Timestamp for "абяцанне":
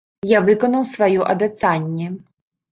1.35-2.13